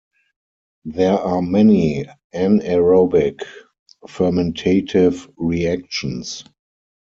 [0.85, 3.41] There are many anaerobic
[4.07, 6.43] fermentative reactions.